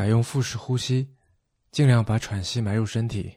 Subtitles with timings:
[0.00, 1.06] 改用腹式呼吸，
[1.72, 3.30] 尽量把喘息埋入身体。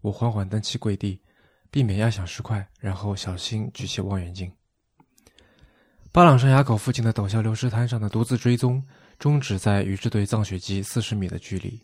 [0.00, 1.22] 我缓缓单膝跪地，
[1.70, 4.52] 避免压响石块，然后小心举起望远镜。
[6.10, 8.84] 巴朗山垭口附近的陡峭流石滩上的独自追踪，
[9.16, 11.80] 终止在与这对藏雪鸡四十米的距离。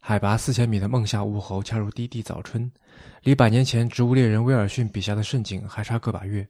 [0.00, 2.72] 海拔四千米的孟夏雾猴恰如低地早春，
[3.20, 6.48] 离百年前植物猎人威尔逊笔下的盛景还差个把月。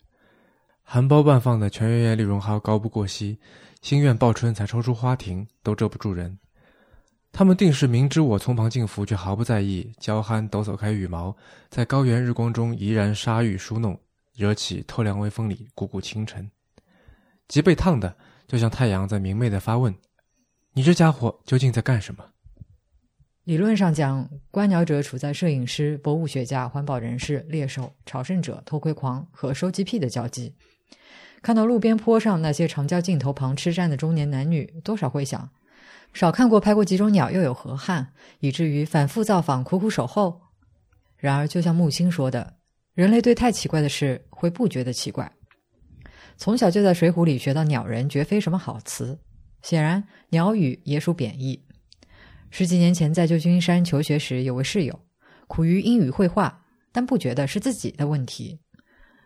[0.84, 3.36] 含苞半放的全圆叶绿绒蒿高不过膝，
[3.82, 6.38] 心愿报春才抽出花亭，都遮不住人。
[7.38, 11.36] 他们定是明知我从旁敬伏，却毫不在意，娇憨抖擞开羽毛，
[11.68, 14.00] 在高原日光中怡然沙浴梳弄，
[14.34, 16.50] 惹起透凉微风里股股清晨。
[17.46, 18.16] 即被烫的，
[18.48, 19.94] 就像太阳在明媚的发问
[20.72, 22.24] ：“你这家伙究竟在干什么？”
[23.44, 30.54] 理论上讲，观鸟者处在摄影师、博物学家、环保人士、猎手、朝圣者、偷窥狂和收集癖的交集。
[31.42, 35.50] 看到路边坡上那些长焦镜头旁吃站的中年男女，多少会想：
[36.16, 40.40] 少看过拍过几种鸟，又有何憾，以至于反复造访、苦苦守候？
[41.18, 42.54] 然而，就像木星说的，
[42.94, 45.30] 人类对太奇怪的事会不觉得奇怪。
[46.38, 49.18] 从小就在《水浒》里学到“鸟人”绝非什么好词，
[49.60, 51.62] 显然“鸟语”也属贬义。
[52.48, 54.98] 十几年前在旧金山求学时，有位室友
[55.46, 58.58] 苦于英语绘画，但不觉得是自己的问题，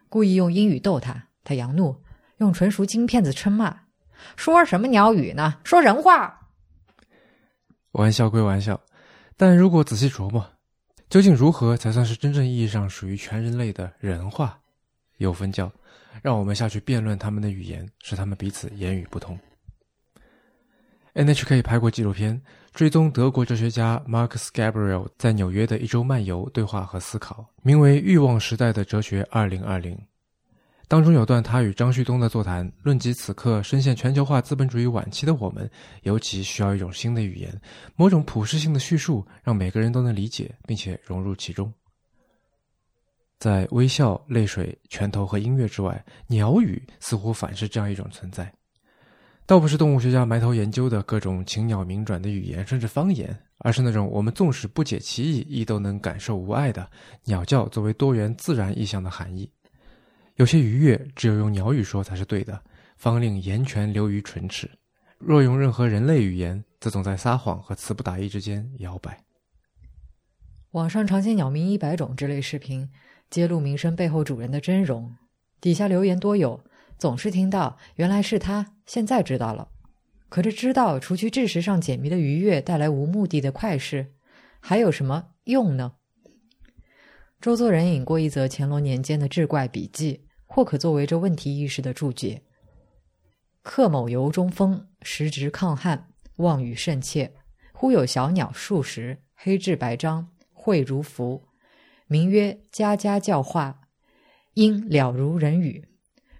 [0.08, 2.02] 故意用英语逗他，他扬怒，
[2.38, 3.82] 用纯熟金片子嗔骂
[4.34, 5.60] ：“说什么鸟语呢？
[5.62, 6.36] 说人话！”
[7.92, 8.80] 玩笑归玩笑，
[9.36, 10.46] 但如果仔细琢磨，
[11.08, 14.58] 究竟如何才算是真正意义上属于全人类的人话？
[15.16, 15.70] 有分教，
[16.22, 19.38] 让我们下去辩论他们的语言，使他们彼此言语不通。
[21.14, 22.40] NHK 拍过纪录片，
[22.72, 29.80] 追踪德国哲学家 Marcus Gabriel 在纽约的一周漫游、对话和思考，名为《欲望时代的哲学2020》。
[30.90, 35.70] 当中有段他与张旭东的座谈，论及此刻深陷全球化资本主义晚期的我们，
[36.02, 37.60] 尤其需要一种新的语言，
[37.94, 41.72] 某种普适性的叙述，让每个人都能理解并且融入其中。
[43.38, 48.52] 在微笑、泪水、拳头和音乐之外，鸟语似乎反是这样一种存在。
[49.46, 56.90] 倒不是动物学家埋头研究的各种禽鸟鸣转的语言，甚至方言，而是那种我们纵使不解其意，亦都能感受无碍的
[57.26, 59.48] 鸟叫作为多元自然意象的含义。
[60.40, 62.58] 有些愉悦，只有用鸟语说才是对的，
[62.96, 64.66] 方令言泉流于唇齿；
[65.18, 69.22] 若用任何人类语言，则总在撒谎和词不达意之间摇摆。
[70.70, 72.88] 网上常见“鸟鸣一百种”之类视频，
[73.28, 75.14] 揭露鸣声背后主人的真容，
[75.60, 76.64] 底下留言多有。
[76.96, 79.68] 总是听到，原来是他，现在知道了。
[80.30, 84.14] 可这知道，除去知识上解谜的愉悦，带来无目的的快事，
[84.58, 85.96] 还有什么用呢？
[87.42, 92.42] 周作人引过一则乾隆年间的志怪笔记，或可作为这问题意识的注解。
[93.62, 97.36] 客某游中风，时值抗旱，望雨甚切。
[97.72, 101.44] 忽有小鸟数十，黑质白章，喙如符，
[102.08, 103.82] 名曰家家教化，
[104.54, 105.88] 音了如人语。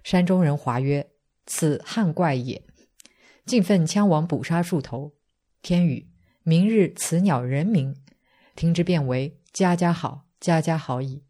[0.03, 1.09] 山中人华曰
[1.47, 2.65] ：“此汉怪也。”
[3.45, 5.13] 尽奋枪王捕杀数头。
[5.61, 6.09] 天宇，
[6.43, 7.95] 明日此鸟人名，
[8.55, 11.23] 听之便为家家好，家家好矣。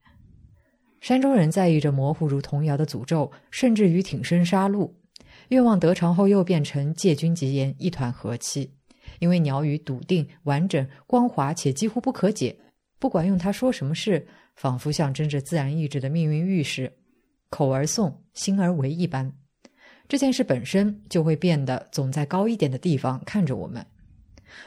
[1.02, 4.90] 山中人在意着模糊如童谣的诅咒，甚至于挺身杀戮，
[5.50, 8.72] 愿望得偿后又变成借君吉言，一团和气。
[9.18, 12.56] 因为鸟语笃定、完整、光滑且几乎不可解，
[13.00, 14.26] 不管用它说什么事，
[14.56, 16.92] 仿佛象征着自然意志的命运预示。
[17.50, 19.34] 口而诵，心而为一般，
[20.08, 23.86] 这件事本身就会变得总在高一点的地方看着我们。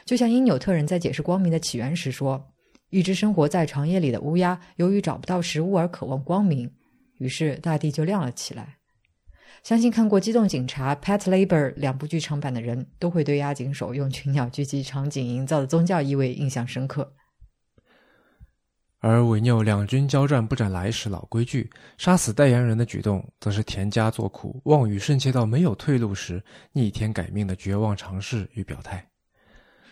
[0.03, 2.45] 就像因纽特人在解释光明的起源时说
[2.89, 6.71] ：“一只生活在长夜里的乌鸦，由于找不到食物而渴望光明，
[7.17, 8.77] 于是大地就亮了起来。”
[9.63, 17.13] 相信看过《机动警察》Pat Labor 两部剧场版的人都会对押井守用群鸟聚集场景营造的宗教意味印象深刻。
[18.99, 29.07] 而韦拗两军交战不斩来时老规矩，杀死代言人的举动，则是田家作苦，望雨甚切到没有退路时逆天改命的绝望尝试与表态。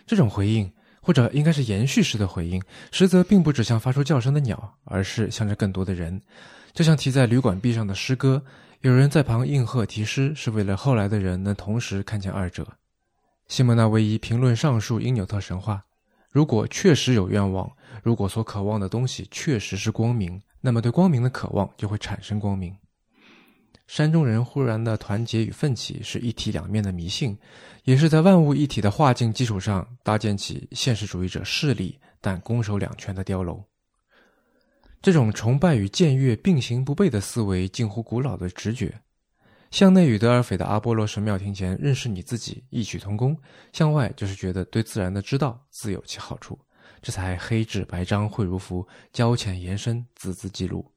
[0.06, 0.72] 这种回应，
[1.04, 6.18] 或者应该是延续式的回应，实则并不指向发出叫声的鸟，而是向着更多的人。
[6.72, 8.42] 就像题在旅馆壁上的诗歌，
[8.80, 12.66] 有人在旁应和题诗，是为了后来的人能同时看见二者。
[13.48, 15.84] 西蒙娜·维伊评论上述因纽特神话。
[16.32, 17.70] 如果确实有愿望，
[18.02, 22.74] 如果所渴望的东西确实是光明，那么对光明的渴望就会产生光明。
[23.86, 27.36] 山中人忽然的团结与奋起是一体两面的迷信，
[27.84, 33.62] 也是在万物一体的化境基础上搭建起现实主义者势力但攻守两全的碉楼。
[35.02, 38.98] 这种崇拜与僭越并行不悖的思维近乎古老的直觉。
[39.70, 43.34] 向内与德尔斐的阿波罗神庙庭前认识你自己，异曲同工；
[43.72, 46.58] 向外就是觉得对自然的知道自有其好处，
[47.02, 50.86] 这才黑纸白章绘如符，交浅言深，字字记录。《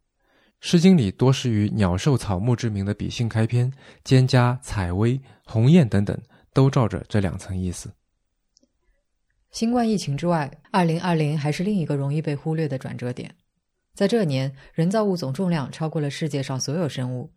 [0.60, 3.72] 诗经》里多是以鸟兽草木之名的笔性开篇，
[4.04, 6.20] 蒹葭、采薇、鸿雁等等，
[6.54, 7.94] 都照着这两层意思。
[9.52, 13.36] 新冠疫情之外，二零二零还是另一个容易被忽略的转折点。
[13.94, 17.32] 在这年，人造物总重量超过了世界上所有生物。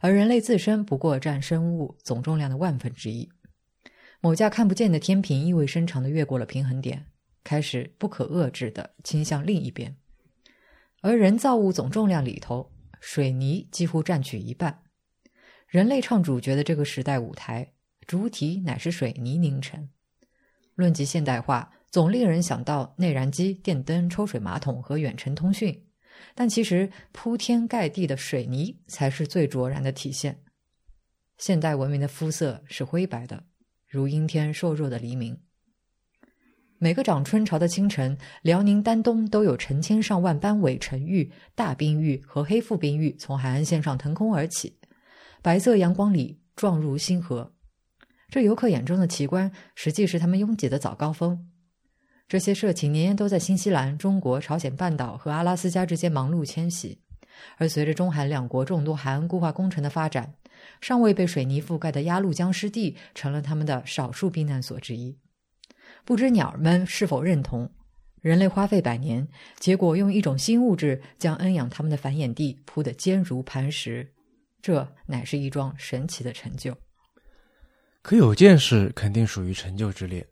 [0.00, 3.28] 而人类自身不过占生物总重量的万分之一。
[4.20, 7.06] 某架看不见的天平意味深长地越过了平衡点，
[7.42, 9.96] 开始不可遏制地倾向另一边。
[11.00, 14.82] 而人造物总重量里头，水泥几乎占据一半。
[15.66, 17.72] 人类唱主角的这个时代舞台，
[18.06, 19.88] 主体乃是水泥凝成。
[20.74, 25.84] 论及现代化，总令人想到内燃机、电灯、抽水马桶和远程通讯。
[26.34, 30.42] 但其实铺天盖地的水泥才是最卓然的体现。
[31.36, 33.44] 现代文明的肤色是灰白的，
[33.86, 35.40] 如阴天瘦弱的黎明。
[36.80, 44.78] 每个涨春潮的清晨，辽宁丹东都有成千上万斑尾沉玉、大冰玉和黑腹冰玉从海岸线上腾空而起，
[45.42, 47.52] 白色阳光里状如星河。
[48.28, 51.48] 这游客眼中的奇观，实际是他们拥挤的早高峰。
[52.28, 57.00] 这些社情年年都在新西兰、中国、朝鲜半岛和阿拉斯加之间忙碌迁徙，
[57.56, 60.34] 而随着中韩两国众多海岸固化工程的发展，
[60.80, 65.18] 尚未被水泥覆盖的鸭绿江湿地成了他们的少数避难所之一。
[66.08, 67.70] 不知鸟儿们是否认同，
[68.22, 69.28] 人类花费百年，
[69.58, 74.10] 结果用一种新物质将恩养他们的繁衍地铺得坚如磐石，
[74.62, 76.74] 这乃是一桩神奇的成就。
[78.00, 80.26] 可有件事肯定属于成就之列。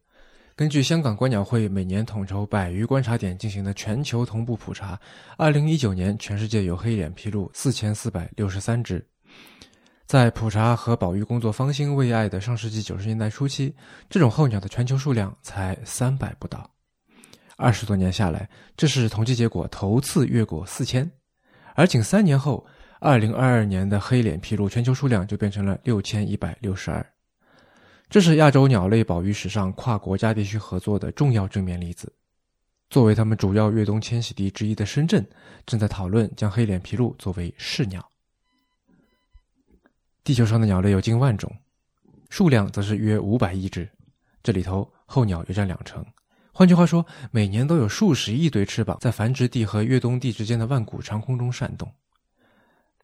[0.55, 4.99] 根据香港观鸟会每年统筹百余观察点进行的全球同步普查，
[5.37, 9.07] 二零一九年全世界有黑脸披露四千四百六十三只。
[10.07, 13.75] 在普查和保育工作方兴未艾的上世纪九十年代初期，
[14.09, 16.71] 这种候鸟的全球数量才三百不到。
[17.57, 21.11] 二十多年下来，这是统计结果头次越过四千，
[21.75, 22.65] 而仅三年后，
[23.01, 27.05] 二零二二年的黑脸琵鹭全球数量就变成了六千一百六十二。
[28.09, 32.13] 这是亚洲鸟类保育史上跨国家地区合作的重要正面例子。
[32.91, 35.27] 作为他们主要越冬迁徙地之一的深圳，
[35.67, 38.09] 正在讨论将黑脸琵鹭作为市鸟。
[40.27, 41.49] 地球上的鸟类有近万种，
[42.31, 43.89] 数量则是约五百亿只，
[44.43, 46.05] 这里头候鸟约占两成。
[46.51, 51.89] 换句话说，每年都有数十亿对翅膀在繁殖地和越冬地之间的万古长空中扇动。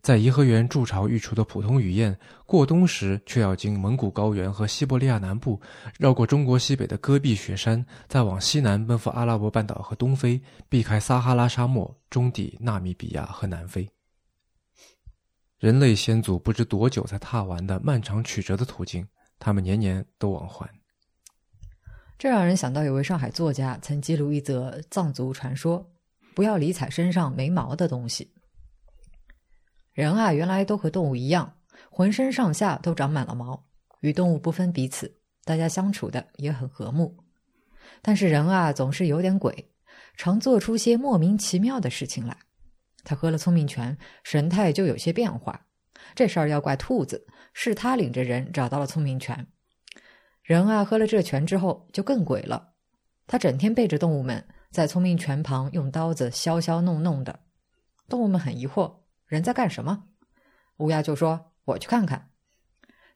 [0.01, 5.61] 在颐和园筑巢育雏的普通雨燕，过冬时却要经蒙古高原和西伯利亚南部，
[6.01, 13.89] 绕过中国西北的戈壁雪山，再往西南奔赴阿拉伯半岛和东非，避开撒哈拉沙漠，终抵纳米比亚和南非。
[15.63, 19.07] 人类先祖不知多久才踏完的漫长曲折的途径，
[19.39, 20.69] 他们年年都往还。
[22.19, 25.89] 这让人想到，有位上海作家曾记录一则藏族传说：
[26.35, 28.33] 不要理睬身上没毛的东西。
[29.93, 31.55] 人啊，原来都和动物一样，
[31.93, 33.65] 浑身上下都长满了毛，
[34.01, 37.17] 与动物不分彼此，大家相处的也很和睦。
[38.03, 39.71] 但是人啊，总是有点鬼，
[40.17, 42.37] 常做出些莫名其妙的事情来。
[43.05, 45.67] 他喝了聪明泉，神态就有些变化。
[46.15, 49.47] 这事儿要怪兔子，是他领着人找到了聪明泉。
[50.43, 52.71] 人啊，喝了这泉之后就更鬼了。
[53.27, 57.41] 他整天背着动物们，在聪明泉旁用刀子削削弄弄的。
[58.09, 59.01] 动物们很疑惑。
[59.27, 60.05] 人在干什么？
[60.79, 62.31] 乌鸦就说：“我去看看。”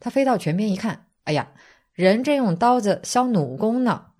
[0.00, 1.52] 他飞到泉边一看，哎呀，
[1.92, 4.12] 人正用刀子削弩弓呢。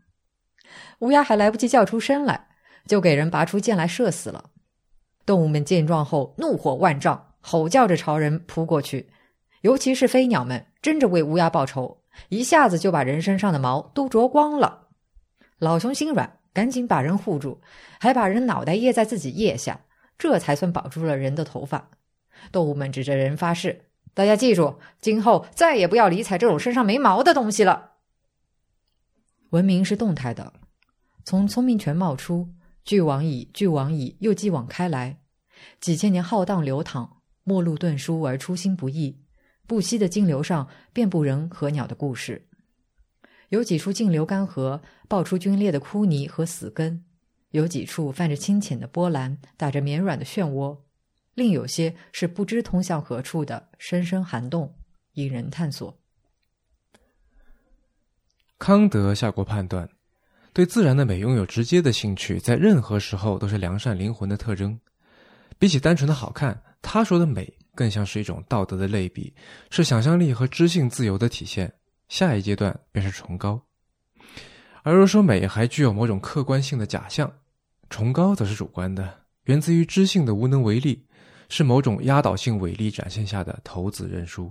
[0.99, 2.49] 乌鸦还来不及叫出声来，
[2.87, 4.51] 就给人拔出箭来射死了。
[5.27, 9.11] 动物们见状后，怒火万丈，吼叫着朝人扑过去。
[9.63, 14.87] 尤其是飞鸟们，争着为乌鸦报仇，一下子就把人身上的毛都啄光了。
[15.59, 17.61] 老熊心软，赶紧把人护住，
[17.99, 19.81] 还把人脑袋掖在自己腋下。
[20.19, 21.91] 这才算保住了人的头发。
[22.51, 27.93] 动物们指着人发誓：“大家记住，今后再也不要理睬这种身上没毛的东西了。”
[29.51, 30.55] 文明是动态的，
[31.25, 32.49] 从聪明泉冒出，
[32.87, 35.21] 俱往矣，俱往矣，又继往开来。
[35.81, 39.21] 几千年浩荡流淌，末路顿殊而初心不易。
[39.67, 42.49] 不息的径流上，遍布人和鸟的故事。
[43.49, 47.05] 有几处径流干涸，爆出龟裂的枯泥和死根。
[47.51, 50.79] 有几处泛着清浅的波澜，打着绵软的漩涡；
[51.35, 54.77] 另有些是不知通向何处的深深涵洞，
[55.15, 55.99] 引人探索。
[58.59, 59.89] 康德下过判断：
[60.57, 64.81] 对自然的美拥有直接的兴趣，在任何时候都是良善灵魂的特征。
[65.59, 69.31] 比起单纯的好看，他说的美更像是一种道德的类比，
[69.69, 71.71] 是想象力和知性自由的体现。
[72.09, 73.61] 下一阶段便是崇高。
[74.83, 77.31] 而若说美还具有某种客观性的假象，
[77.91, 79.13] 崇高则是主观的，
[79.45, 81.05] 源自于知性的无能为力，
[81.51, 84.51] 是某种压倒性伟力展现下的投子认输。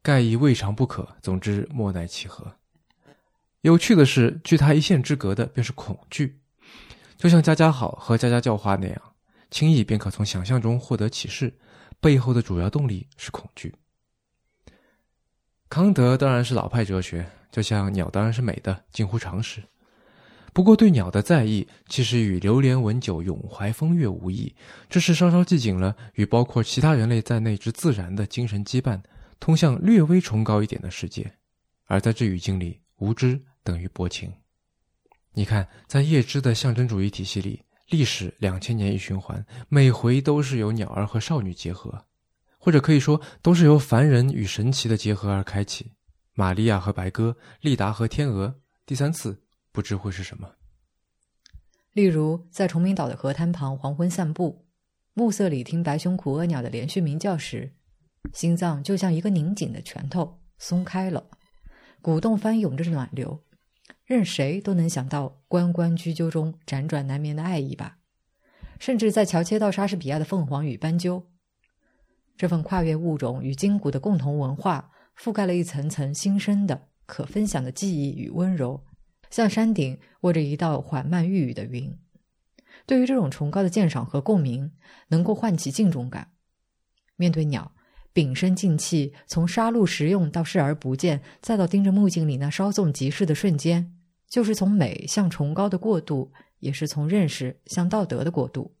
[0.00, 2.50] 盖亦未尝不可，总之莫奈其何。
[3.64, 6.38] 有趣的是，距他一线之隔的便是恐惧，
[7.16, 9.02] 就像家家好和家家教化那样，
[9.50, 11.50] 轻易便可从想象中获得启示，
[11.98, 13.74] 背后的主要动力是恐惧。
[15.70, 19.62] 康德当然是老派哲学，就像鸟当然是美的，近乎常识。
[20.52, 24.54] 不过对鸟的在意，其实与流连文酒、咏怀风月无异，
[24.90, 29.00] 这是稍稍系紧了与包括其他人类在内之自然的精神羁绊。
[29.40, 31.32] 通向略微崇高一点的世界，
[31.86, 34.32] 而在这语境里，无知等于薄情。
[35.32, 42.06] 你看，在叶芝的象征主义体系里，历史两千年一循环，每回都是由鸟儿和少女结合，
[42.58, 45.90] 或者可以说，都是由凡人与神奇的结合而开启。
[46.34, 49.42] 玛利亚和白鸽，利达和天鹅，第三次
[49.72, 50.48] 不知会是什么。
[51.92, 54.66] 例如，在崇明岛的河滩旁黄昏散步，
[55.12, 57.72] 暮色里听白胸苦额鸟的连续鸣叫时。
[58.32, 61.24] 心脏就像一个拧紧的拳头，松开了，
[62.00, 63.43] 鼓动翻涌着暖流，
[64.04, 67.98] 任谁都能想到关关雎鸠中辗转难眠的爱意吧。
[68.78, 71.26] 甚至在桥切到莎士比亚的凤凰与斑鸠，
[72.36, 78.84] 这份跨越物种与筋骨的共同文化，覆盖了一层层新生的可分享的记忆与温柔，
[79.30, 81.96] 像山顶握着一道缓慢欲语的云。
[82.84, 84.72] 对于这种崇高的鉴赏和共鸣，
[85.08, 86.32] 能够唤起敬重感。
[87.16, 87.72] 面对鸟。
[88.12, 93.93] 屏声静气，从杀戮食用到视而不见，再到盯着目镜里那稍纵即逝的瞬间，
[94.34, 98.74] 就是从美向崇高的过渡，也是从认识向道德的过渡。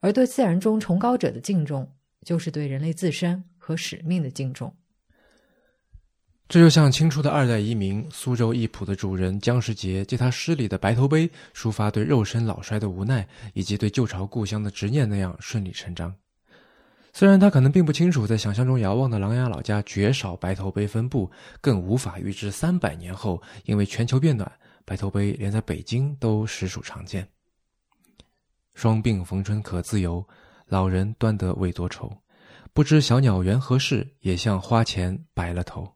[0.00, 4.74] 而对自然中崇高者的敬重，就是对人类自身和使命的敬重。
[6.48, 16.12] 这就像清初的二代移民苏州义浦的主人姜世杰借他诗里的白头杯，抒发对肉身老衰的无奈，以及对旧巢故乡的执念那样顺理成章。
[17.16, 21.30] 虽然他可能并不清楚，在想象中遥望的琅琊老家绝少白头杯分布，
[21.62, 24.52] 更无法预知三百年后，因为全球变暖，
[24.84, 27.26] 白头杯连在北京都实属常见。
[28.74, 30.22] 双鬓逢春可自由，
[30.66, 32.14] 老人端得未多愁。
[32.74, 35.90] 不知小鸟缘何事，也向花前白了头。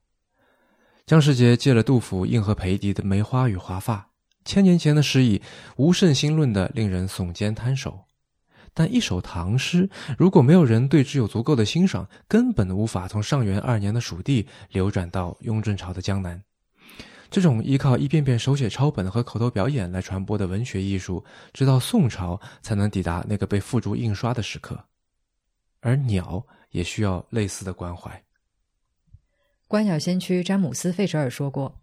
[1.05, 4.09] 姜世杰借了杜甫应和裴迪的梅花与华发，
[4.47, 5.43] 千年前的诗意，
[5.77, 8.07] 无甚心论的，令人耸肩摊手。
[8.73, 16.41] 但一首唐诗，如果没有人对之有足够的欣赏，根本无法从上元二年的蜀地流转到雍正朝的江南。
[17.31, 24.85] 这种依靠一遍遍手写抄本和口头表演来传播的文学艺术，直到宋朝才能抵达那个被附注印刷的时刻。
[25.81, 28.23] 而鸟也需要类似的关怀。
[29.69, 31.81] 观鸟先驱詹姆斯·费舍尔说过：“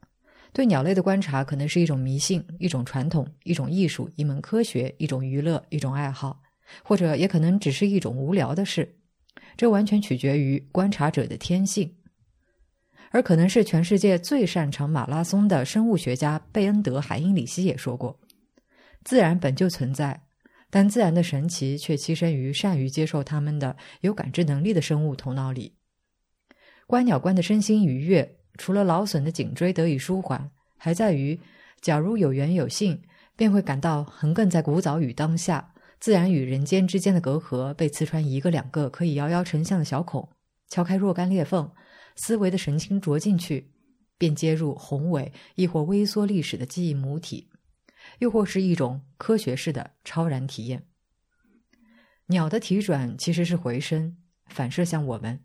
[0.51, 6.41] 对鸟类的观察可能是一种迷信，一种传统，一种艺术，一门科学，一种娱乐，一种爱好。”
[6.83, 8.97] 或者也可能只是一种无聊的事，
[9.55, 11.93] 这完全取决于观察者的天性。
[13.09, 18.19] 而可能是全世界最擅长马拉松的生物学家贝恩德海因里希也说过
[19.05, 20.23] ：“自然本就存在，
[20.69, 25.73] 但自然的神奇却栖身于善于接受它们的有感知能力的生物头脑里。
[26.85, 31.39] 观鸟观的身心愉悦，除了劳损的颈椎得以舒缓，还在于
[31.79, 33.01] 假如有缘有幸，
[33.37, 40.29] 便会感到横亘在古早与当下。”自然与人间之间的隔阂被刺穿一个两个可以遥遥成像的小孔，
[40.67, 41.71] 敲开若干裂缝，
[42.15, 43.71] 思维的神经啄进去，
[44.17, 47.49] 便接入宏伟亦或微缩历史的记忆母体，
[48.19, 50.87] 又或是一种科学式的超然体验。
[52.27, 55.43] 鸟的体转其实是回声，反射向我们，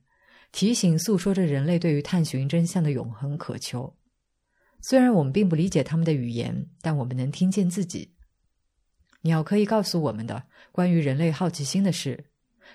[0.51, 3.97] 提醒诉说着人类对于探寻真相的永恒渴求。
[4.81, 8.12] 虽然我们并不理解他们的语言，但我们能听见自己。
[9.23, 12.25] 鸟可以告诉我们的关于人类好奇心的事，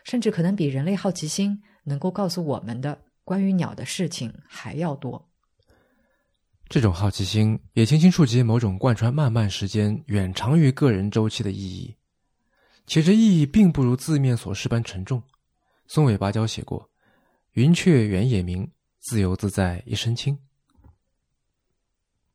[0.03, 5.29] 甚至可能比人类好奇心能够告诉我们的关于鸟的事情还要多。
[6.69, 11.95] 这种好奇心也轻轻触及某种贯穿漫漫时间、远长于个人周期的意义，
[12.85, 15.21] 且这意义并不如字面所示般沉重。
[15.87, 16.89] 松尾芭蕉写过
[17.53, 20.37] ：“云雀原野鸣，自由自在一身轻。”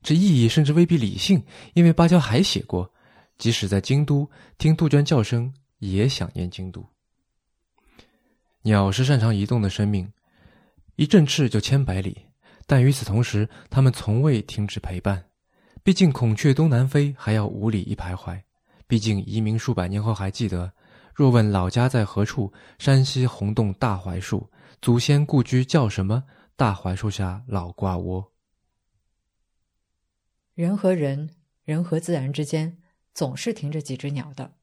[0.02, 1.42] 这意义甚至未必理性，
[1.74, 2.91] 因为芭蕉还写过。
[3.42, 6.86] 即使在京都听杜鹃叫声，也想念京都。
[8.62, 10.12] 鸟是擅长移动的生命，
[10.94, 12.16] 一振翅就千百里，
[12.68, 15.24] 但与此同时，它们从未停止陪伴。
[15.82, 18.40] 毕竟孔雀东南飞，还要五里一徘徊。
[18.86, 20.72] 毕竟移民数百年后还记得，
[21.12, 24.48] 若问老家在何处，山西洪洞大槐树。
[24.80, 26.22] 祖先故居叫什么？
[26.54, 28.32] 大槐树下老挂窝。
[30.54, 31.30] 人和人，
[31.64, 32.78] 人和自然之间，
[33.14, 34.54] 总是停着几只鸟的。